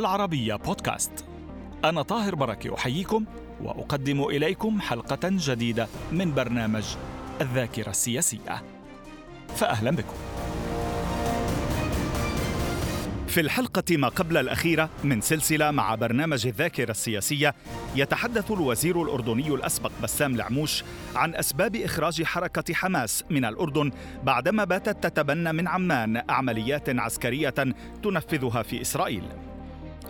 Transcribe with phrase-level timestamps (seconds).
[0.00, 1.24] العربية بودكاست.
[1.84, 3.24] أنا طاهر بركة أحييكم
[3.62, 6.84] وأقدم إليكم حلقة جديدة من برنامج
[7.40, 8.62] الذاكرة السياسية.
[9.56, 10.14] فأهلا بكم.
[13.28, 17.54] في الحلقة ما قبل الأخيرة من سلسلة مع برنامج الذاكرة السياسية
[17.96, 23.90] يتحدث الوزير الأردني الأسبق بسام العموش عن أسباب إخراج حركة حماس من الأردن
[24.24, 27.54] بعدما باتت تتبنى من عمان عمليات عسكرية
[28.02, 29.24] تنفذها في إسرائيل.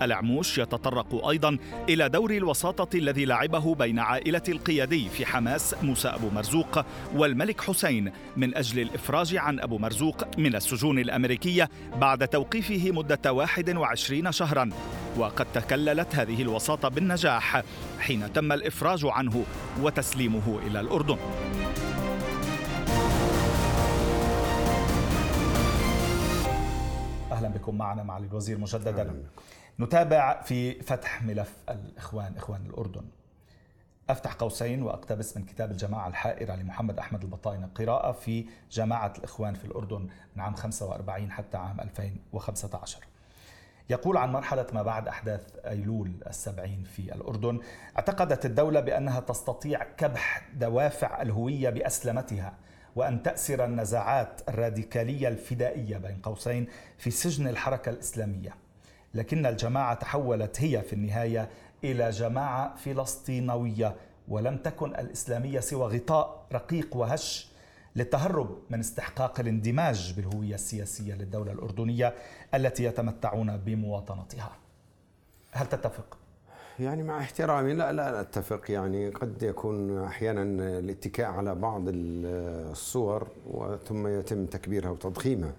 [0.03, 6.31] العموش يتطرق أيضا إلى دور الوساطة الذي لعبه بين عائلة القيادي في حماس موسى أبو
[6.31, 13.33] مرزوق والملك حسين من أجل الإفراج عن أبو مرزوق من السجون الأمريكية بعد توقيفه مدة
[13.33, 14.71] 21 شهرا.
[15.17, 17.63] وقد تكللت هذه الوساطة بالنجاح
[18.01, 19.45] حين تم الإفراج عنه
[19.83, 21.17] وتسليمه إلى الأردن.
[27.33, 29.23] أهلا بكم معنا معالي الوزير مجددا.
[29.81, 33.05] نتابع في فتح ملف الإخوان إخوان الأردن.
[34.11, 39.65] أفتح قوسين وأقتبس من كتاب الجماعة الحائرة لمحمد أحمد البطاينة قراءة في جماعة الإخوان في
[39.65, 42.99] الأردن من عام 45 حتى عام 2015
[43.91, 47.61] يقول عن مرحلة ما بعد أحداث أيلول السبعين في الأردن
[47.97, 52.55] اعتقدت الدولة بأنها تستطيع كبح دوافع الهوية بأسلمتها
[52.97, 56.67] وأن تأسر النزاعات الراديكالية الفدائية بين قوسين
[56.99, 58.55] في سجن الحركة الإسلامية.
[59.15, 61.49] لكن الجماعة تحولت هي في النهاية
[61.85, 63.97] إلى جماعة فلسطينوية
[64.29, 67.51] ولم تكن الإسلامية سوى غطاء رقيق وهش
[67.97, 72.15] للتهرب من استحقاق الاندماج بالهوية السياسية للدولة الأردنية
[72.55, 74.53] التي يتمتعون بمواطنتها.
[75.53, 76.19] هل تتفق؟
[76.81, 80.43] يعني مع احترامي لا لا أتفق يعني قد يكون أحيانا
[80.79, 83.29] الاتكاء على بعض الصور
[83.89, 85.53] ثم يتم تكبيرها وتضخيمها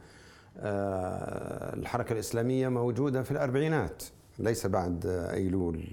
[0.58, 4.04] الحركة الإسلامية موجودة في الأربعينات
[4.40, 5.84] ليس بعد أيلول.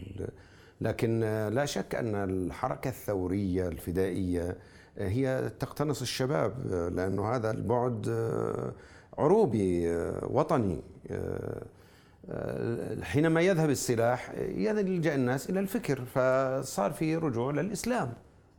[0.81, 1.21] لكن
[1.53, 4.57] لا شك أن الحركة الثورية الفدائية
[4.99, 8.73] هي تقتنص الشباب لأنه هذا البعد آه،
[9.19, 10.83] عروبي آه، وطني.
[13.03, 18.13] حينما يذهب السلاح يلجأ الناس إلى الفكر فصار في رجوع للإسلام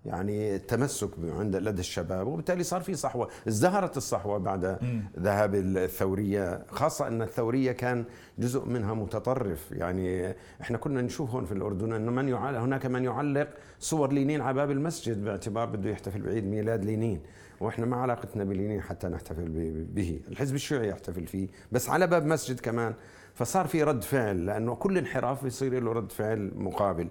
[0.06, 3.30] يعني التمسك عند لدى الشباب وبالتالي صار في صحوة.
[3.48, 4.80] ازدهرت الصحوة بعد
[5.20, 8.06] ذهاب الثورية خاصة أن الثورية كان
[8.40, 9.72] جزء منها متطرف.
[9.72, 13.50] يعني إحنا كنا نشوف هون في الأردن أنه من يعلق هناك من يعلق
[13.80, 17.22] صور لينين على باب المسجد باعتبار بده يحتفل بعيد ميلاد لينين.
[17.60, 19.50] وإحنا ما علاقتنا بلينين حتى نحتفل
[19.94, 20.20] به.
[20.28, 22.94] الحزب الشيوعي يحتفل فيه بس على باب مسجد كمان.
[23.40, 27.08] فصار في رد فعل لأنه كل انحراف بيصير له رد فعل مقابل.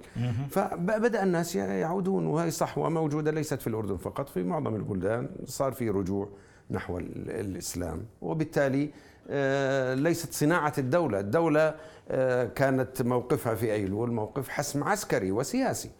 [0.50, 5.91] فبدا الناس يعودون وهي صحوة موجودة ليست في الأردن فقط في معظم البلدان صار في
[5.91, 6.28] رجوع
[6.71, 8.06] نحو الإسلام.
[8.22, 8.91] وبالتالي
[9.31, 11.21] آه، ليست صناعة الدولة.
[11.21, 11.75] الدولة
[12.09, 15.91] آه، كانت موقفها في أيلول موقف حسم عسكري وسياسي.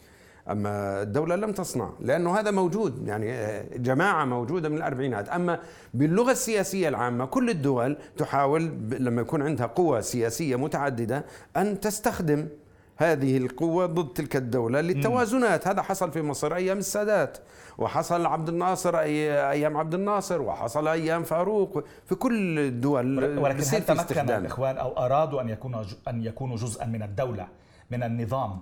[0.50, 5.28] أما الدولة لم تصنع لأنه هذا موجود يعني آه، جماعة موجودة من الأربعينات.
[5.28, 5.59] أما
[5.94, 11.25] باللغة السياسية العامة كل الدول تحاول لما يكون عندها قوة سياسية متعددة
[11.56, 12.48] أن تستخدم
[12.97, 15.69] هذه القوة ضد تلك الدولة للتوازنات.
[15.69, 17.38] هذا حصل في مصر أيام السادات
[17.78, 21.84] وحصل عبد الناصر أي أيام عبد الناصر وحصل أيام فاروق.
[22.06, 27.03] في كل الدول ولكن هل تمكن الإخوان أو أرادوا أن يكونوا أن يكونوا جزءا من
[27.03, 27.48] الدولة
[27.91, 28.58] من النظام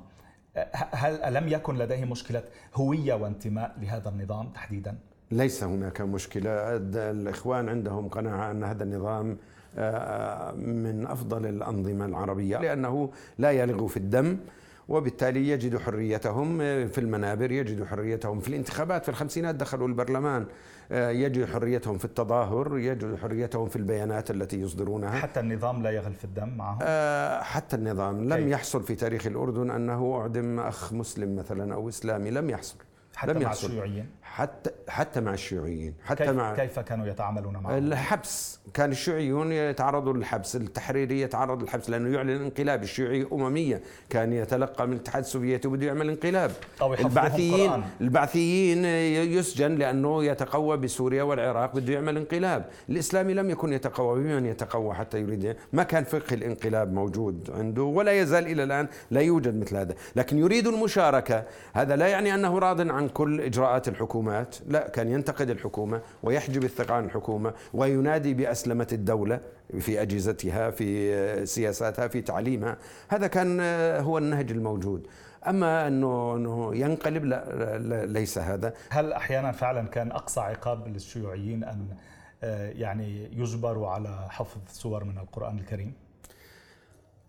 [0.92, 2.42] هل لم يكن لديه مشكلة
[2.74, 4.94] هوية وانتماء لهذا النظام تحديدا؟
[5.30, 6.50] ليس هناك مشكلة
[6.94, 9.36] الإخوان عندهم قناعة أن هذا النظام
[9.78, 14.36] آه، من أفضل الأنظمة العربية لأنه لا يلغو في الدم
[14.88, 20.46] وبالتالي يجدوا حريتهم في المنابر يجدوا حريتهم في الانتخابات في الخمسينات دخلوا البرلمان
[20.92, 26.12] آه، يجدوا حريتهم في التظاهر يجدوا حريتهم في البيانات التي يصدرونها حتى النظام لا يغل
[26.14, 30.92] في الدم معهم آه، حتى النظام لم كيف؟ يحصل في تاريخ الأردن أنه أعدم أخ
[30.92, 32.76] مسلم مثلا أو إسلامي لم يحصل
[33.16, 33.66] حتى لم مع يحصل.
[33.66, 34.06] الشيوعيين
[34.36, 38.60] حتى حتى مع الشيوعيين حتى كيف مع كيف كانوا يتعاملون معهم؟ الحبس.
[38.74, 44.92] كان الشيوعيون يتعرضوا للحبس التحريري يتعرض للحبس لأنه يعلن انقلاب الشيوعي أممية كان يتلقى من
[44.92, 46.50] الاتحاد السوفيتي وبده يعمل انقلاب.
[46.80, 47.84] أو البعثيين القرآن.
[48.00, 48.84] البعثيين
[49.34, 52.64] يسجن لأنه يتقوى بسوريا والعراق بده يعمل انقلاب.
[52.88, 55.56] الإسلامي لم يكن يتقوى بمن يتقوى حتى يريد.
[55.72, 59.94] ما كان فقه الانقلاب موجود عنده ولا يزال إلى الآن لا يوجد مثل هذا.
[60.16, 61.44] لكن يريد المشاركة.
[61.72, 63.88] هذا لا يعني أنه راض عن كل إجراءات
[64.28, 64.56] الحكومات.
[64.66, 69.40] لا كان ينتقد الحكومة ويحجب الثقة عن الحكومة وينادي بأسلمة الدولة
[69.80, 72.76] في أجهزتها في سياساتها في تعليمها.
[73.08, 73.60] هذا كان
[74.00, 75.06] هو النهج الموجود.
[75.48, 78.74] أما أنه أنه ينقلب لا, لا ليس هذا.
[78.90, 81.88] هل أحيانا فعلا كان أقصى عقاب للشيوعيين أن
[82.42, 85.92] آه، يعني يجبروا على حفظ سور من القرآن الكريم؟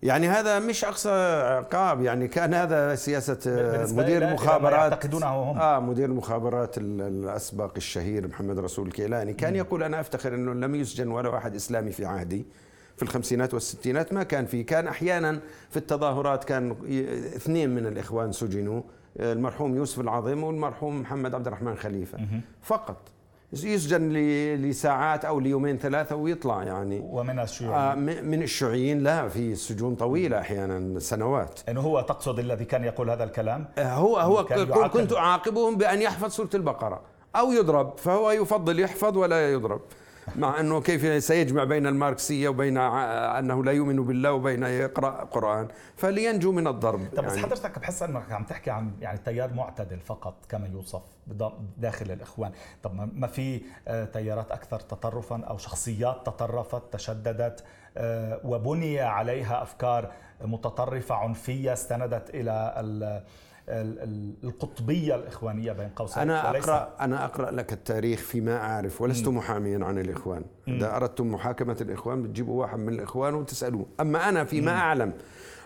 [0.03, 1.09] يعني هذا مش أقصى
[1.57, 5.57] عقاب يعني كان هذا سياسة بالنسبة مدير المخابرات يعتقدونه هم.
[5.57, 10.75] آه مدير المخابرات ال- الاسبق الشهير محمد رسول الكيلاني كان يقول أنا أفتخر إنه لم
[10.75, 12.45] يسجن ولا واحد إسلامي في عهدي
[12.97, 15.39] في الخمسينات والستينات ما كان في كان أحيانا
[15.69, 16.71] في التظاهرات كان
[17.35, 18.81] اثنين من الإخوان سجنوا
[19.19, 22.17] المرحوم يوسف العظيم والمرحوم محمد عبد الرحمن خليفة.
[22.63, 22.97] فقط
[23.53, 24.13] يسجن
[24.55, 27.01] لساعات أو ليومين ثلاثة ويطلع يعني.
[27.03, 31.59] ومن الشيوعي آه، من الشيوعيين لا في سجون طويلة أحيانا سنوات.
[31.69, 34.87] انه هو تقصد الذي كان يقول هذا الكلام؟ آه، هو هو يعاقب.
[34.87, 37.01] كنت أعاقبهم بأن يحفظ سورة البقرة
[37.35, 39.81] أو يضرب فهو يفضل يحفظ ولا يضرب.
[40.35, 46.51] مع أنه كيف سيجمع بين الماركسية وبين أنه لا يؤمن بالله وبين يقرأ قرآن فلينجو
[46.51, 46.99] من الضرب.
[47.15, 51.01] طب بس يعني حضرتك بحس أنك عم تحكي عن يعني تيار معتدل فقط كما يوصف
[51.77, 52.51] داخل الإخوان،
[52.83, 57.63] طب ما- في آه، تيارات أكثر تطرفا أو شخصيات تطرفت تشددت
[57.97, 63.23] آه، وبني عليها أفكار متطرفة عنفية استندت ال-
[63.69, 69.97] القطبية الإخوانية بين قوسين أنا اقرا أنا أقرأ لك التاريخ فيما أعرف ولست محاميا عن
[69.99, 70.43] الإخوان.
[70.67, 73.85] إذا أردتم محاكمة الإخوان بتجيبوا واحد من الإخوان وتسألوه.
[74.01, 75.13] أما أنا فيما أعلم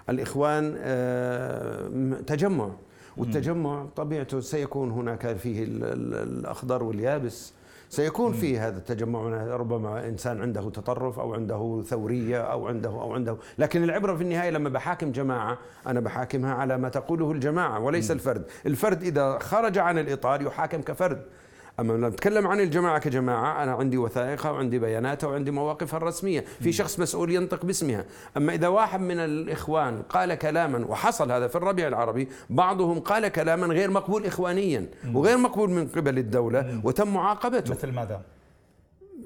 [0.10, 1.90] الإخوان آه،
[2.28, 2.70] تجمع.
[3.18, 7.54] والتجمع طبيعته سيكون هناك فيه ال- ال- الأخضر واليابس.
[7.92, 9.22] سيكون فيه هذا التجمع
[9.56, 13.38] ربما إنسان عنده تطرف أو عنده ثورية أو عنده أو عنده.
[13.58, 15.58] لكن العبرة في النهاية لما بحاكم جماعة
[15.88, 18.46] أنا بحاكمها على ما تقوله الجماعة وليس الفرد.
[18.66, 21.22] الفرد إذا خرج عن الإطار يحاكم كفرد.
[21.80, 26.46] أما لما نتكلم عن الجماعة كجماعة أنا عندي وثائقها وعندي بياناتها وعندي مواقفها الرسمية.
[26.60, 28.06] في شخص مسؤول ينطق باسمها.
[28.38, 33.68] أما إذا واحد من الإخوان قال كلاما وحصل هذا في الربيع العربي بعضهم قال كلاما
[33.68, 37.72] غير مقبول اخوانيا وغير مقبول من قبل الدولة وتم معاقبته.
[37.72, 38.22] مثل ماذا؟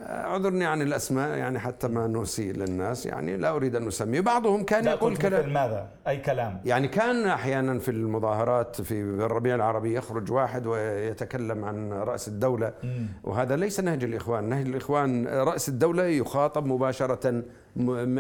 [0.01, 4.21] اعذرني عن الأسماء يعني حتى ما نسيء للناس يعني لا أريد أن أسمي.
[4.21, 9.95] بعضهم كان يقول كلام ماذا؟ أي كلام؟ يعني كان أحيانا في المظاهرات في الربيع العربي
[9.95, 12.73] يخرج واحد ويتكلم عن رأس الدولة
[13.23, 17.43] وهذا ليس نهج الإخوان، نهج الإخوان رأس الدولة يخاطب مباشرة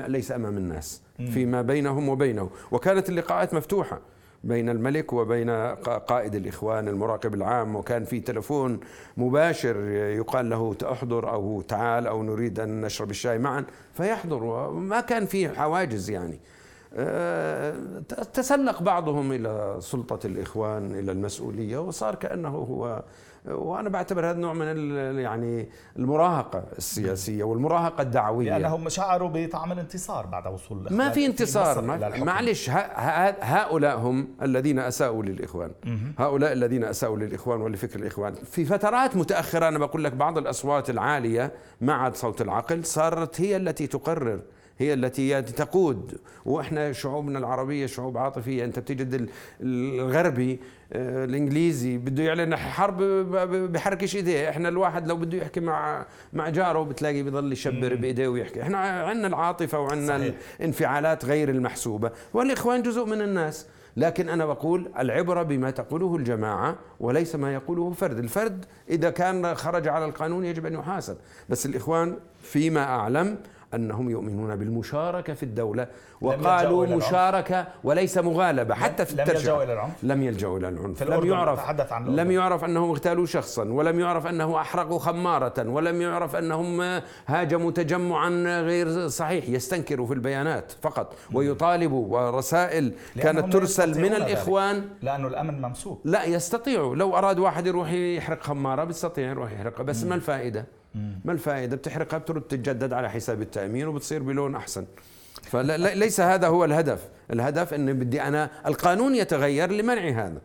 [0.07, 3.99] ليس أمام الناس فيما بينهم وبينه، وكانت اللقاءات مفتوحة.
[4.45, 8.79] بين الملك وبين قا- قائد الإخوان المراقب العام وكان في تلفون
[9.17, 14.43] مباشر يقال له احضر أو تعال أو نريد أن نشرب الشاي معا فيحضر.
[14.43, 16.39] وما كان في حواجز يعني.
[16.93, 17.75] آه،
[18.33, 23.03] تسلق بعضهم إلى سلطة الإخوان إلى المسؤولية وصار كأنه هو
[23.47, 25.69] وأنا بعتبر هذا نوع من ال- يعني
[25.99, 28.57] المراهقة السياسية والمراهقة الدعوية.
[28.57, 31.81] لأنهم شعروا بطعم الانتصار بعد وصول ما في انتصار.
[32.23, 32.69] معلش
[33.39, 35.71] هؤلاء هم الذين أساءوا للإخوان.
[36.17, 38.33] هؤلاء الذين أساءوا للإخوان ولفكر الإخوان.
[38.33, 41.51] في فترات متأخرة أنا بقول لك بعض الأصوات العالية
[41.81, 44.39] مع صوت العقل صارت هي التي تقرر
[44.77, 46.17] هي التي تقود.
[46.45, 48.65] وإحنا شعوبنا العربية شعوب عاطفية.
[48.65, 49.29] أنت بتجد ال-
[49.61, 50.59] الغربي
[50.93, 53.03] آه، الإنجليزي بده يعلن حرب
[53.71, 58.61] بحركش ايديه إحنا الواحد لو بده يحكي مع مع جاره بتلاقي بيضل يشبر بإيديه ويحكي.
[58.61, 60.33] إحنا عندنا العاطفة وعندنا.
[60.59, 62.11] الانفعالات غير المحسوبة.
[62.33, 63.67] والإخوان جزء من الناس.
[63.97, 69.87] لكن أنا بقول العبرة بما تقوله الجماعة وليس ما يقوله فرد الفرد إذا كان خرج
[69.87, 71.17] على القانون يجب أن يحاسب.
[71.49, 73.37] بس الإخوان فيما أعلم
[73.75, 75.87] أنهم يؤمنون بالمشاركة في الدولة
[76.21, 76.95] يلجأوا وقالوا إلى.
[76.95, 81.25] مشاركة وليس مغالبة حتى في لم الترجمة يلجأوا إلى العنف؟ لم يلجأوا إلى العنف لم
[81.25, 82.31] يعرف عن لم.
[82.31, 88.29] يعرف أنهم اغتالوا شخصا ولم يعرف أنه احرقوا خمارة ولم يعرف أنهم هاجموا تجمعا
[88.61, 94.15] غير صحيح يستنكروا في البيانات فقط ويطالبوا ورسائل كانت ترسل من ذلك.
[94.21, 99.83] الإخوان لأنه الأمن ممسوك لا يستطيعوا لو أراد واحد يروح يحرق خمارة بيستطيع يروح يحرقها
[99.83, 100.65] بس ما الفائدة
[101.25, 104.85] ما الفائدة؟ بتحرقها بترد تتجدد على حساب التأمين وبتصير بلون أحسن.
[105.41, 107.09] فليس هذا هو الهدف.
[107.31, 110.41] الهدف ان بدي أنا القانون يتغير لمنع هذا.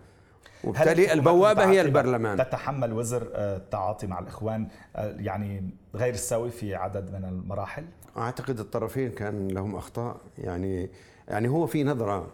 [0.64, 2.38] وبالتالي البوابة هي البرلمان.
[2.38, 7.85] تتحمل وزر آه، التعاطي مع الإخوان آه، يعني غير السوي في عدد من المراحل؟
[8.16, 10.16] أعتقد الطرفين كان لهم أخطاء.
[10.38, 10.90] يعني
[11.28, 12.26] يعني هو في نظرة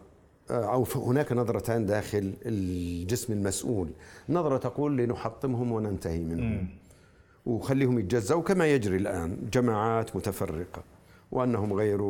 [0.51, 3.89] آه، أو هناك نظرتان داخل الجسم المسؤول.
[4.29, 6.69] نظرة تقول لنحطمهم وننتهي منهم.
[7.47, 10.83] وخليهم يتجزأوا كما يجري الآن جماعات متفرقة
[11.33, 12.01] وأنهم غير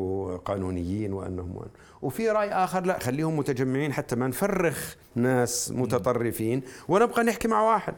[0.44, 1.68] قانونيين وأنهم وأن
[2.02, 7.94] وفي رأي آخر لا خليهم متجمعين حتى ما نفرخ ناس متطرفين ونبقى نحكي مع واحد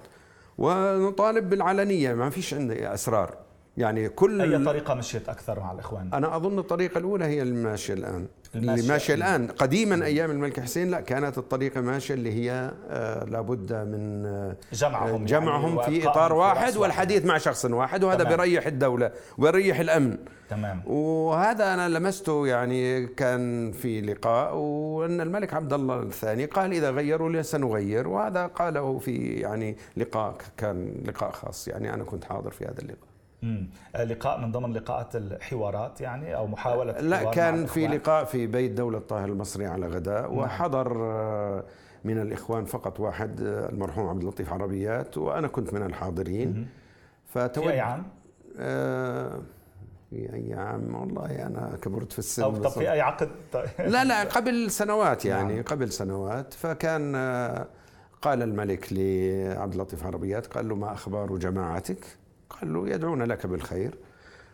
[0.59, 3.48] ونطالب بالعلنية ما فيش عندي أسرار.
[3.79, 8.27] يعني كل أي طريقة مشيت أكثر مع الإخوان؟ أنا أظن الطريقة الأولى هي الماشية الآن.
[8.55, 8.75] الماشية.
[8.81, 9.47] اللي ماشية الآن.
[9.47, 15.25] قديما أيام الملك حسين لا كانت الطريقة ماشية اللي هي آه لابد من آه جمعهم
[15.25, 18.37] جمعهم يعني في إطار في واحد رأس والحديث مع شخص واحد وهذا تمام.
[18.37, 20.17] بيريح الدولة ويريح الأمن.
[20.51, 20.83] تمام.
[20.87, 27.43] وهذا أنا لمسته يعني كان في لقاء وأن الملك عبد الله الثاني قال إذا غيروا
[27.43, 32.79] سنغير وهذا قاله في يعني لقاء كان لقاء خاص يعني أنا كنت حاضر في هذا
[32.79, 33.08] اللقاء.
[33.43, 33.71] مم.
[33.95, 38.99] لقاء من ضمن لقاءات الحوارات يعني أو محاولة لا كان في؟ لقاء في بيت دولة
[38.99, 41.65] طاهر المصري على غداء وحضر آه،
[42.05, 46.69] من الإخوان فقط واحد آه، المرحوم عبد اللطيف عربيات وأنا كنت من الحاضرين
[47.27, 48.07] فتوجه في أي عام
[48.59, 49.41] آه،
[50.11, 53.69] في أي عام والله أنا كبرت في السن أو طب في أي عقد طيب.
[53.93, 55.63] لا لا قبل سنوات يعني نعم.
[55.63, 57.67] قبل سنوات فكان آه،
[58.23, 62.05] قال الملك لعبد اللطيف عربيات قال له ما أخبار جماعتك؟
[62.51, 63.95] قال له يدعون لك بالخير.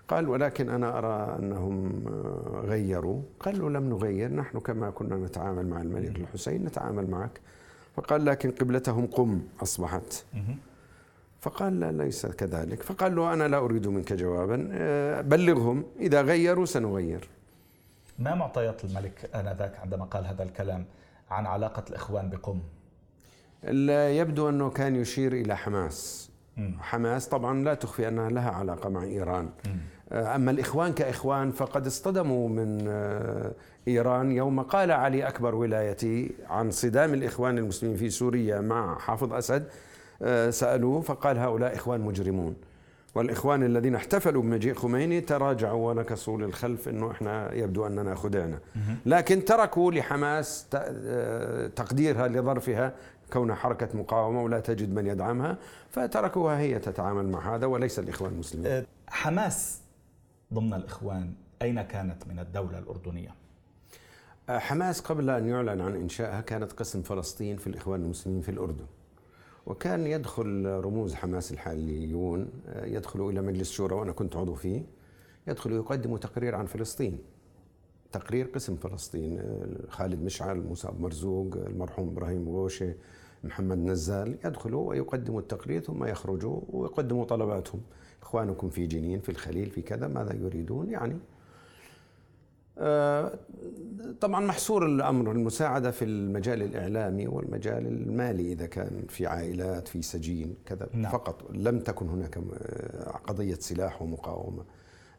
[0.09, 3.23] قال ولكن أنا أرى أنهم آه، غيروا.
[3.41, 7.41] قال له لم نغير نحن كما كنا نتعامل مع الملك الحسين نتعامل معك.
[7.97, 10.25] فقال لكن قبلتهم قم أصبحت.
[10.35, 10.57] مهم.
[11.41, 12.83] فقال لا ليس كذلك.
[12.83, 15.85] فقال له أنا لا أريد منك جوابا آه، بلغهم.
[16.01, 17.29] إذا غيروا سنغير.
[18.19, 20.85] ما معطيات الملك آنذاك عندما قال هذا الكلام
[21.31, 22.61] عن علاقة الإخوان بقم؟
[23.63, 26.31] لا يبدو أنه كان يشير إلى حماس.
[26.81, 29.49] حماس طبعا لا تخفي أنها لها علاقة مع إيران.
[30.13, 33.53] أما الإخوان كإخوان فقد اصطدموا من آه،
[33.89, 39.67] إيران يوم قال علي أكبر ولايتي عن صدام الإخوان المسلمين في سوريا مع حافظ أسد
[40.23, 42.55] آه، سألوه فقال هؤلاء إخوان مجرمون.
[43.15, 48.59] والإخوان الذين احتفلوا بمجيء خميني تراجعوا ونكصوا للخلف إنه إحنا يبدو أننا خدعنا.
[49.07, 52.93] لكن تركوا لحماس آه، تقديرها لظرفها
[53.35, 55.59] كونها حركة مقاومة ولا تجد من يدعمها
[55.91, 58.67] فتركوها هي تتعامل مع هذا وليس الإخوان المسلمين.
[58.67, 59.81] أه، حماس
[60.55, 63.35] ضمن الإخوان أين كانت من الدولة الأردنية؟
[64.49, 68.87] حماس قبل أن يعلن عن إنشائها كانت قسم فلسطين في الإخوان المسلمين في الأردن.
[69.67, 72.49] وكان يدخل رموز حماس الحاليون
[72.83, 74.83] يدخلوا إلى مجلس شورى وأنا كنت عضو فيه
[75.47, 77.19] يدخلوا يقدموا تقرير عن فلسطين.
[78.13, 79.43] تقرير قسم فلسطين
[79.89, 82.95] خالد مشعل موسى أبو مرزوق المرحوم إبراهيم غوشة
[83.45, 87.81] محمد نزال يدخلوا ويقدموا التقرير ثم يخرجوا ويقدموا طلباتهم.
[88.23, 91.19] إخوانكم في جنين في الخليل في كذا ماذا يريدون؟ يعني
[92.79, 93.39] آه،
[94.21, 100.55] طبعا محصور الأمر المساعدة في المجال الإعلامي والمجال المالي إذا كان في عائلات في سجين
[100.67, 100.89] كذا.
[100.93, 101.13] نعم.
[101.13, 104.65] فقط لم تكن هناك آه، قضية سلاح ومقاومة.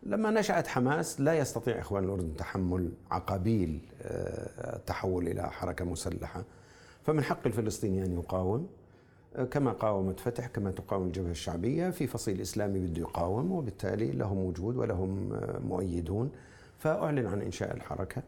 [0.03, 6.44] لما نشأت حماس لا يستطيع إخوان الأردن تحمل عقابيل آه، التحول إلى حركة مسلحة.
[7.05, 8.67] فمن حق الفلسطيني أن يقاوم
[9.35, 14.38] آه، كما قاومت فتح كما تقاوم الجبهة الشعبية في فصيل إسلامي بده يقاوم وبالتالي لهم
[14.38, 16.31] وجود ولهم آه، مؤيدون.
[16.77, 18.21] فأعلن عن إنشاء الحركة.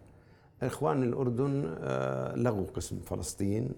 [0.63, 3.69] إخوان الأردن آه، لغوا قسم فلسطين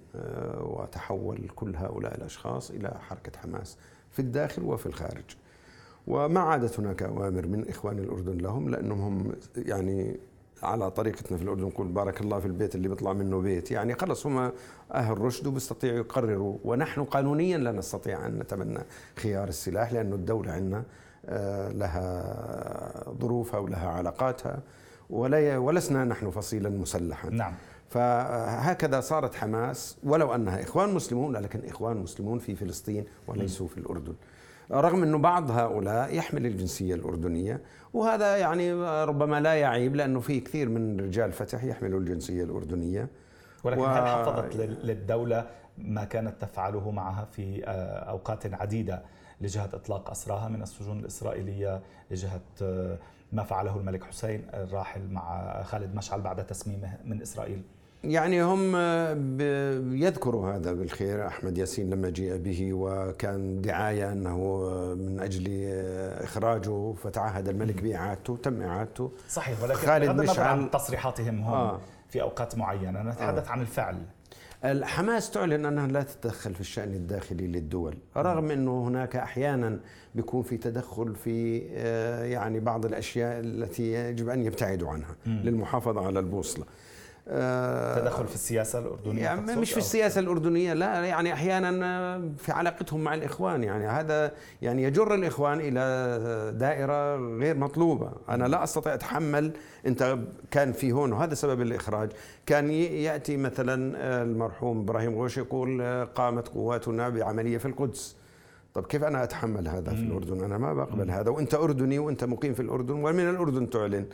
[0.59, 3.77] وتحول كل هؤلاء الأشخاص إلى حركة حماس
[4.11, 5.23] في الداخل وفي الخارج.
[6.07, 10.19] وما عادت هناك أوامر من إخوان الأردن لهم لأنهم هم يعني
[10.63, 13.71] على طريقتنا في الأردن نقول بارك الله في البيت اللي بيطلع منه بيت.
[13.71, 14.51] يعني خلص هم
[14.93, 18.79] أهل رشد وبيستطيعوا يقرروا ونحن قانونيا لا نستطيع أن نتبنى
[19.15, 20.83] خيار السلاح لأنه الدولة عندنا
[21.25, 24.59] آه، لها ظروفها ولها علاقاتها
[25.09, 27.29] ولا ولسنا نحن فصيلا مسلحا.
[27.29, 27.53] نعم.
[27.89, 34.13] فهكذا صارت حماس ولو أنها إخوان مسلمون لكن إخوان مسلمون في فلسطين وليسوا في الأردن.
[34.71, 37.61] رغم إنه بعض هؤلاء يحمل الجنسية الأردنية
[37.93, 38.73] وهذا يعني
[39.03, 43.07] ربما لا يعيب لأنه في كثير من رجال فتح يحملوا الجنسية الأردنية.
[43.63, 45.47] ولكن و- هل حفظت لل- للدولة
[45.77, 47.69] ما كانت تفعله معها في آه،
[48.09, 49.01] أوقات عديدة
[49.41, 52.97] لجهة إطلاق أسراها من السجون الإسرائيلية لجهة آه،
[53.31, 57.61] ما فعله الملك حسين الراحل مع خالد مشعل بعد تسميمه من إسرائيل؟
[58.03, 58.71] يعني هم
[59.37, 61.27] ب- يذكروا هذا بالخير.
[61.27, 64.37] أحمد ياسين لما جيء به وكان دعاية أنه
[64.95, 65.47] من أجل
[66.23, 69.11] إخراجه فتعهد الملك باعادته تم إعادته.
[69.29, 71.79] صحيح ولكن خالد النظر عن تصريحاتهم هم آه.
[72.09, 73.97] في أوقات معينة نتحدث عن الفعل.
[74.65, 79.79] الحماس تعلن انها لا تتدخل في الشأن الداخلي للدول رغم أنه هناك أحيانا
[80.15, 86.19] بيكون في تدخل في آه، يعني بعض الأشياء التي يجب أن يبتعدوا عنها للمحافظة على
[86.19, 86.63] البوصلة.
[86.63, 86.88] آه،
[87.99, 91.71] تدخل في السياسة الأردنية يعني مش في السياسة الأردنية لا يعني أحيانا
[92.37, 94.31] في علاقتهم مع الإخوان يعني هذا
[94.61, 98.11] يعني يجر الإخوان إلى دائرة غير مطلوبة.
[98.29, 99.51] أنا لا أستطيع أتحمل
[99.85, 100.17] أنت
[100.51, 102.09] كان في هون وهذا سبب الإخراج.
[102.45, 108.15] كان ي- يأتي مثلا المرحوم إبراهيم غوش يقول قامت قواتنا بعملية في القدس.
[108.73, 111.29] طب كيف أنا أتحمل هذا في الأردن؟ أنا ما بقبل هذا.
[111.31, 114.05] وأنت أردني وأنت مقيم في الأردن ومن الأردن تعلن.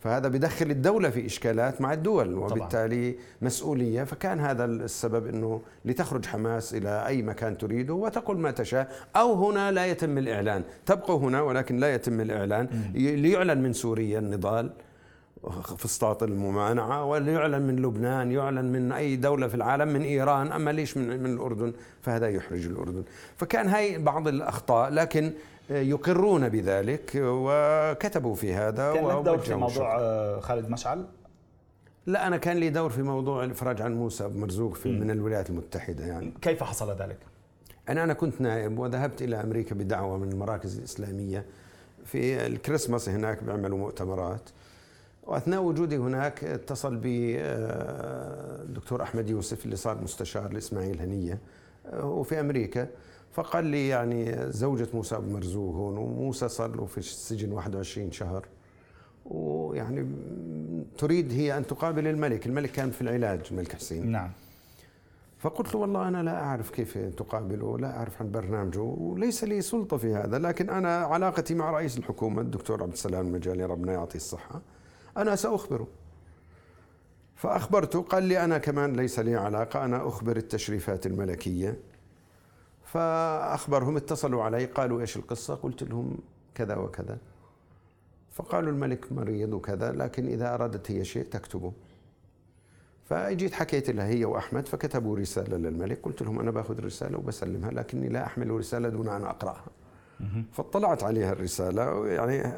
[0.00, 4.04] فهذا بدخل الدولة في إشكالات مع الدول وبالتالي مسؤولية.
[4.04, 8.92] فكان هذا السبب أنه لتخرج حماس إلى أي مكان تريده وتقول ما تشاء.
[9.16, 10.62] أو هنا لا يتم الإعلان.
[10.86, 12.68] تبقوا هنا ولكن لا يتم الإعلان.
[12.94, 14.70] ليعلن من سوريا النضال
[15.78, 20.52] فسطاط الممانعة وليعلن من لبنان يعلن من أي دولة في العالم من إيران.
[20.52, 23.02] أما ليش من, من الأردن؟ فهذا يحرج الأردن.
[23.36, 24.90] فكان هاي بعض الأخطاء.
[24.90, 25.32] لكن
[25.70, 31.06] يقرون بذلك وكتبوا في هذا كان لك دور في موضوع آه، خالد مشعل؟
[32.06, 36.06] لا أنا كان لي دور في موضوع الإفراج عن موسى مرزوق في من الولايات المتحدة
[36.06, 37.18] يعني كيف حصل ذلك؟
[37.88, 41.44] أنا أنا كنت نائب وذهبت إلى أمريكا بدعوة من المراكز الإسلامية
[42.04, 44.50] في الكريسماس هناك بيعملوا مؤتمرات
[45.22, 51.38] وأثناء وجودي هناك اتصل بي آه، الدكتور أحمد يوسف اللي صار مستشار لإسماعيل هنية
[51.86, 52.88] آه، وفي أمريكا
[53.32, 58.46] فقال لي يعني زوجة موسى أبو مرزوق هون وموسى صار له في السجن 21 شهر.
[59.24, 60.06] ويعني
[60.98, 64.10] تريد هي أن تقابل الملك الملك كان في العلاج الملك حسين.
[64.10, 64.30] نعم.
[65.38, 69.96] فقلت له والله أنا لا أعرف كيف تقابله لا أعرف عن برنامجه وليس لي سلطة
[69.96, 74.60] في هذا لكن أنا علاقتي مع رئيس الحكومة الدكتور عبد السلام المجالي ربنا يعطيه الصحة
[75.16, 75.88] أنا سأخبره.
[77.34, 81.76] فأخبرته قال لي أنا كمان ليس لي علاقة أنا أخبر التشريفات الملكية.
[82.92, 86.18] فأخبرهم اتصلوا علي قالوا إيش القصة؟ قلت لهم
[86.54, 87.18] كذا وكذا.
[88.32, 91.72] فقالوا الملك مريض وكذا لكن إذا أرادت هي شيء تكتبه.
[93.04, 95.98] فأجيت حكيت لها هي وأحمد فكتبوا رسالة للملك.
[96.02, 99.66] قلت لهم أنا باخذ الرسالة وبسلمها لكني لا أحمل رسالة دون أن أقرأها.
[100.52, 102.52] فاطلعت عليها الرسالة يعني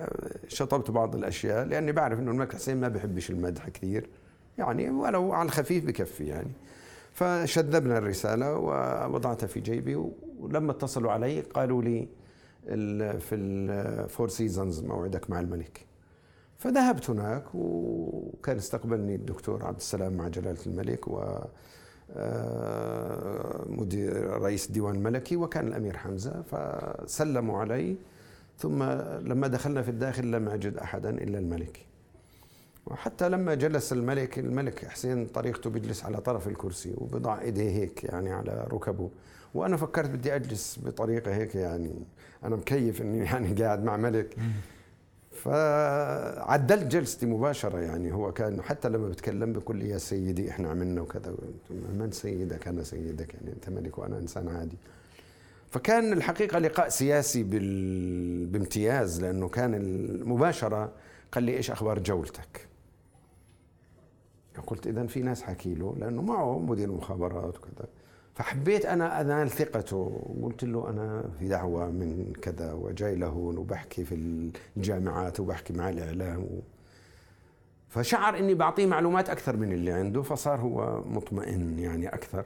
[0.49, 4.09] شطبت بعض الأشياء لأني بعرف إنه الملك حسين ما بحبش المدح كثير.
[4.59, 6.53] يعني ولو على الخفيف بكفي يعني.
[7.13, 9.95] فشذبنا الرسالة ووضعتها في جيبي
[10.41, 12.09] ولما اتصلوا علي قالوا لي
[13.19, 15.87] في الفور سيزونز موعدك مع الملك.
[16.59, 21.39] فذهبت هناك وكان استقبلني الدكتور عبد السلام مع جلالة الملك و
[22.17, 27.97] آه، مدير رئيس الديوان الملكي وكان الأمير حمزة فسلموا علي.
[28.59, 28.83] ثم
[29.21, 31.87] لما دخلنا في الداخل لم أجد أحدا إلا الملك.
[32.87, 38.33] وحتى لما جلس الملك الملك حسين طريقته بيجلس على طرف الكرسي وبضع إيديه هيك يعني
[38.33, 39.11] على ركبه.
[39.55, 41.93] وأنا فكرت بدي أجلس بطريقة هيك يعني
[42.45, 44.37] أنا مكيف إني يعني قاعد مع ملك.
[45.33, 51.01] فعدلت جلستي مباشرة يعني هو كان حتى لما بتكلم بيقول لي يا سيدي إحنا عملنا
[51.01, 51.35] وكذا.
[51.71, 54.77] من سيدك؟ أنا سيدك يعني أنت ملك وأنا إنسان عادي.
[55.71, 58.47] فكان الحقيقة لقاء سياسي بال...
[58.47, 60.93] بامتياز لأنه كان المباشره
[61.33, 62.72] قال لي إيش أخبار جولتك؟
[64.61, 67.89] قلت اذا في ناس حكي له لأنه معه مدير مخابرات وكذا.
[68.35, 70.23] فحبيت أنا انال ثقته.
[70.43, 74.45] قلت له أنا في دعوة من كذا وجاي لهون وبحكي في
[74.77, 76.61] الجامعات وبحكي مع الإعلام و...
[77.89, 82.45] فشعر إني بعطيه معلومات أكثر من اللي عنده فصار هو مطمئن يعني أكثر.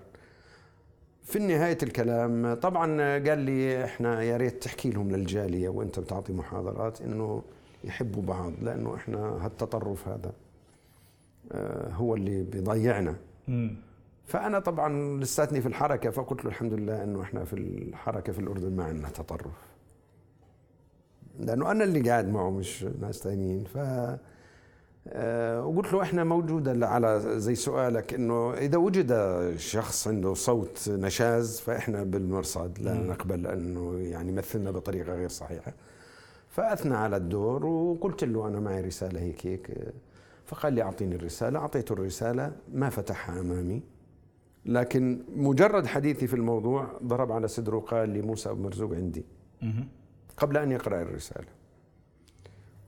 [1.23, 7.01] في نهاية الكلام طبعا قال لي إحنا يا ريت تحكي لهم للجالية وأنت بتعطي محاضرات
[7.01, 7.43] إنه
[7.85, 10.33] يحبوا بعض لأنه إحنا هالتطرف هذا.
[11.93, 13.15] هو اللي بيضيعنا.
[14.25, 18.77] فأنا طبعا لساتني في الحركة فقلت له الحمد لله إنه إحنا في الحركة في الأردن
[18.77, 19.53] ما عندنا تطرف.
[21.41, 23.79] لأنه أنا اللي قاعد معه مش ناس ثانيين ف
[25.09, 29.13] آه، وقلت له إحنا موجودة على زي سؤالك إنه إذا وجد
[29.57, 35.73] شخص عنده صوت نشاز فإحنا بالمرصد لا نقبل إنه يعني يمثلنا بطريقة غير صحيحة.
[36.49, 39.71] فأثنى على الدور وقلت له أنا معي رسالة هيك هيك.
[40.47, 41.59] فقال لي أعطيني الرسالة.
[41.59, 43.83] أعطيته الرسالة ما فتحها أمامي.
[44.67, 49.25] لكن مجرد حديثي في الموضوع ضرب على صدره قال لي موسى أبو مرزوق عندي.
[50.37, 51.47] قبل أن يقرأ الرسالة.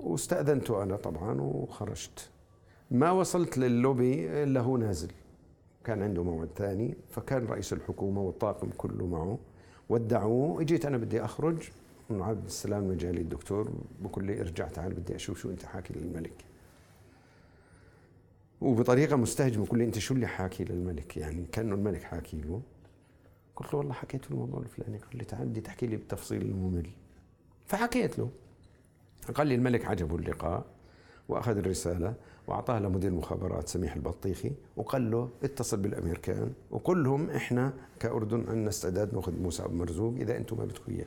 [0.01, 2.31] واستأذنت أنا طبعا وخرجت.
[2.90, 5.11] ما وصلت للوبي إلا هو نازل.
[5.85, 6.97] كان عنده موعد ثاني.
[7.11, 9.38] فكان رئيس الحكومة والطاقم كله معه.
[9.88, 10.61] ودعوه.
[10.61, 11.71] اجيت أنا بدي أخرج.
[12.11, 16.44] عبد السلام المجالي الدكتور بقول لي ارجع تعال بدي أشوف شو أنت حاكي للملك.
[18.61, 22.62] وبطريقة مستهجنه يقول لي أنت شو اللي حاكي للملك؟ يعني كأنه الملك حاكي له.
[23.57, 24.99] قلت له والله حكيت له الموضوع الفلاني.
[24.99, 26.90] قال لي تعال بدي تحكي لي بالتفصيل الممل.
[27.66, 28.31] فحكيت له.
[29.35, 30.64] قال لي الملك عجبه اللقاء
[31.29, 32.14] وأخذ الرسالة
[32.47, 39.14] واعطاها لمدير المخابرات سميح البطيخي وقال له اتصل بالأمريكان وقل لهم إحنا كأردن عندنا استعداد
[39.14, 41.07] نأخذ موسى ابو مرزوق إذا أنتم ما بدكم إياه.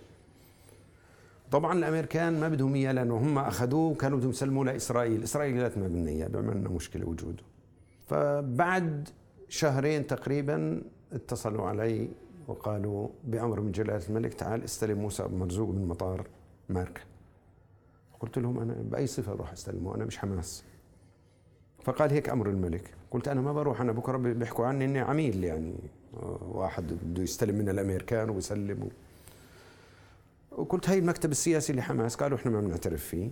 [1.52, 5.88] طبعا الأمريكان ما بدهم إياه لأنه هم أخذوه وكانوا بدهم يسلموه لإسرائيل، إسرائيل قالت ما
[5.88, 7.44] بدنا اياه بيعمل لنا مشكلة وجوده.
[8.08, 9.10] فبعد
[9.50, 10.82] شهرين تقريبا
[11.14, 12.10] اتصلوا علي
[12.48, 16.28] وقالوا بأمر من جلالة الملك تعال استلم موسى بن مرزوق من مطار
[16.70, 17.02] ماركا
[18.20, 20.64] قلت لهم أنا بأي صفة أروح أستلمه؟ أنا مش حماس.
[21.84, 22.94] فقال هيك أمر الملك.
[23.12, 25.74] قلت أنا ما بروح أنا بكرة بيحكوا عني إني عميل يعني.
[26.42, 28.90] واحد بده يستلم من الأمريكان ويسلم
[30.52, 33.32] وقلت هاي المكتب السياسي لحماس قالوا إحنا ما بنعترف فيه.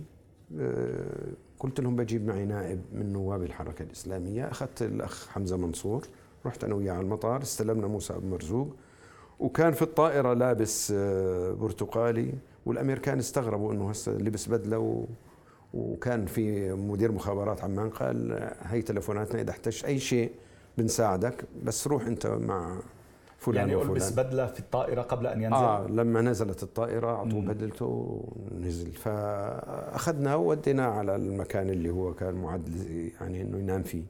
[0.58, 6.06] أه، قلت لهم بجيب معي نائب من نواب الحركة الإسلامية أخذت الأخ حمزة منصور
[6.46, 8.76] رحت أنا وياه على المطار استلمنا موسى بن مرزوق
[9.40, 12.32] وكان في الطائرة لابس أه، برتقالي
[12.66, 15.04] والأمريكان استغربوا أنه هسه لبس بدلة و
[15.74, 20.32] وكان في مدير مخابرات عمان قال هي تلفوناتنا إذا احتجت أي شيء
[20.78, 22.78] بنساعدك بس روح أنت مع
[23.40, 23.90] فلان يعني وفلان.
[23.90, 28.20] البس بدله في الطائرة قبل أن ينزل؟ آه لما نزلت الطائرة اعطوه بدلته
[28.52, 28.92] ونزل.
[28.92, 32.68] فاخذنا ووديناه على المكان اللي هو كان معد
[33.20, 34.02] يعني إنه ينام فيه.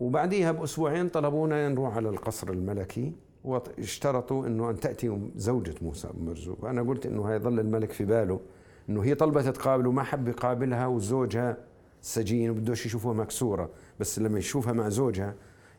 [0.00, 3.12] وبعديها بأسبوعين طلبونا نروح على القصر الملكي
[3.44, 8.40] واشترطوا إنه أن تأتي زوجة موسى بن مرزوق، أنا قلت إنه هيظل الملك في باله
[8.88, 11.56] إنه هي طلبت تقابله وما حب يقابلها وزوجها
[12.02, 13.70] سجين وبدوش يشوفوها مكسورة.
[14.00, 15.34] بس لما يشوفها مع زوجها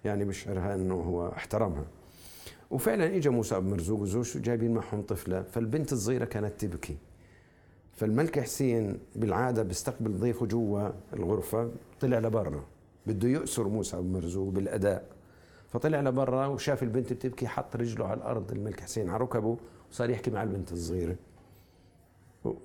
[0.06, 1.86] يعني بشعرها إنه هو احترمها.
[2.70, 6.98] وفعلا اجى موسى بن مرزوق وزوجته جايبين معهم طفلة فالبنت الصغيرة كانت تبكي.
[7.94, 12.64] فالملك حسين بالعادة بيستقبل ضيفه جوا الغرفة طلع لبرا.
[13.06, 15.06] بده يأسر موسى بن مرزوق بالأداء.
[15.70, 19.58] فطلع لبرا وشاف البنت بتبكي حط رجله على الأرض الملك حسين على ركبه
[19.92, 21.16] وصار يحكي مع البنت الصغيرة.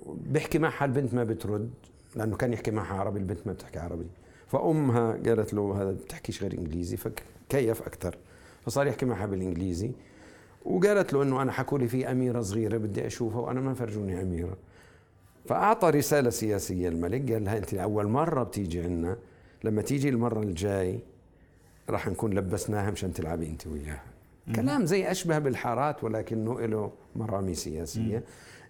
[0.06, 1.70] بيحكي معها البنت ما بترد
[2.16, 4.06] لأنه كان يحكي معها عربي البنت ما بتحكي عربي.
[4.46, 8.16] فأمها قالت له هذا بتحكيش غير إنجليزي فكيف أكثر
[8.66, 9.90] فصار يحكي معها بالانجليزي
[10.64, 14.56] وقالت له إنه أنا حكوا لي في أميرة صغيرة بدي أشوفها وأنا ما فرجوني أميرة.
[15.46, 19.16] فأعطى رسالة سياسية الملك قال لها أنت اول مرة بتيجي عندنا
[19.64, 20.98] لما تيجي المرة الجاي
[21.90, 24.02] راح نكون لبسناها مشان تلعبي أنت وياها.
[24.56, 28.22] كلام زي أشبه بالحارات ولكنه له مرامي سياسية.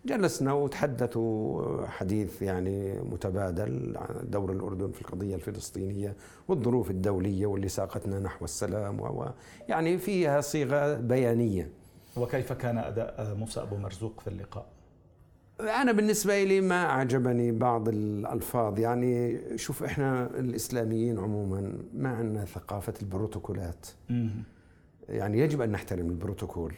[0.07, 6.17] جلسنا وتحدثوا حديث يعني متبادل عن دور الأردن في القضية الفلسطينية
[6.49, 9.27] والظروف الدولية واللي ساقتنا نحو السلام و
[9.69, 11.71] يعني فيها صيغة بيانية.
[12.17, 14.67] وكيف كان أداء موسى أبو مرزوق في اللقاء؟
[15.61, 18.79] أنا بالنسبة لي ما أعجبني بعض الألفاظ.
[18.79, 23.87] يعني شوف إحنا الإسلاميين عموما ما عندنا ثقافة البروتوكولات.
[25.09, 26.75] يعني يجب أن نحترم البروتوكول.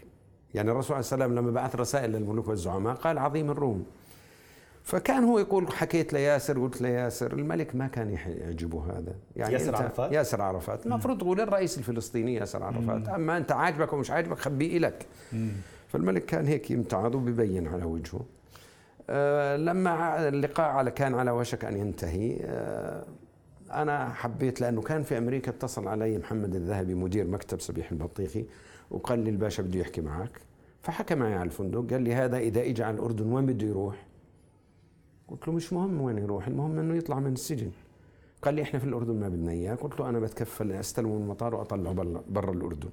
[0.55, 3.87] يعني الرسول عليه السلام لما بعث رسائل للملوك والزعماء قال عظيم الروم.
[4.83, 9.15] فكان هو يقول حكيت لياسر قلت لياسر الملك ما كان يعجبه هذا.
[9.37, 10.87] يعني ياسر عرفات؟ ياسر عرفات.
[10.87, 13.09] المفروض تقول الرئيس الفلسطيني ياسر عرفات.
[13.09, 15.07] أما أنت عاجبك ومش عاجبك خبيه لك
[15.89, 18.21] فالملك كان هيك يمتعض وبيبين على وجهه.
[19.11, 23.05] آه لما اللقاء على كان على وشك أن ينتهي آه
[23.71, 28.45] أنا حبيت لأنه كان في أمريكا اتصل علي محمد الذهبي مدير مكتب سبيح البطيخي
[28.91, 30.41] وقال لي الباشا بده يحكي معك.
[30.83, 34.07] فحكى معي على الفندق قال لي هذا إذا اجى على الأردن وين بده يروح؟
[35.29, 37.71] قلت له مش مهم وين يروح المهم إنه يطلع من السجن.
[38.43, 39.75] قال لي إحنا في الأردن ما بدنا إياه.
[39.75, 42.91] قلت له أنا بتكفل استلمه من المطار وأطلعه برا الأردن.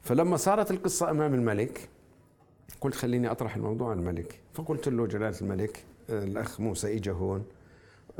[0.00, 1.88] فلما صارت القصة أمام الملك
[2.80, 4.40] قلت خليني أطرح الموضوع على الملك.
[4.54, 7.44] فقلت له جلالة الملك الأخ موسى اجى هون.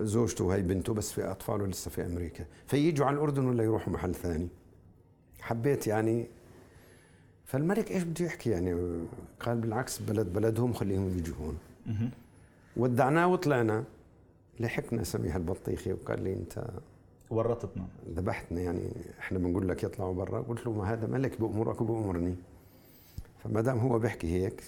[0.01, 2.45] زوجته وهي بنته بس في أطفاله لسه في أمريكا.
[2.67, 4.49] فييجوا على الأردن ولا يروحوا محل ثاني؟
[5.41, 6.27] حبيت يعني.
[7.45, 9.01] فالملك إيش بده يحكي يعني؟
[9.41, 11.59] قال بالعكس بلد بلدهم خليهم يجوا هون.
[12.77, 13.85] ودعناه وطلعنا.
[14.61, 16.65] لحقنا سميح البطيخي وقال لي أنت
[17.31, 17.87] ورطتنا.
[18.15, 18.91] ذبحتنا يعني.
[19.19, 20.41] إحنا بنقول لك يطلعوا برا.
[20.41, 22.35] قلت له ما هذا ملك بأمرك وبأمرني.
[23.45, 24.63] فما دام هو بيحكي هيك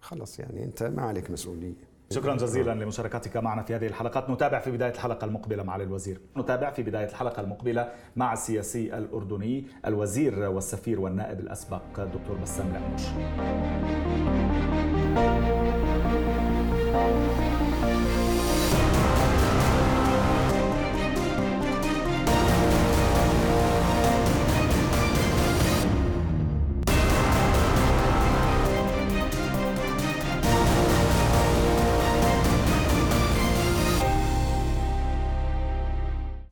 [0.00, 0.64] خلص يعني.
[0.64, 1.95] أنت ما عليك مسؤولية.
[2.10, 4.30] شكرا جزيلا لمشاركتك معنا في هذه الحلقات.
[4.30, 6.20] نتابع في بداية الحلقة المقبلة مع الوزير.
[6.36, 13.02] نتابع في بداية الحلقة المقبلة مع السياسي الأردني الوزير والسفير والنائب الأسبق دكتور بسام لأموش
[17.86, 18.25] thank you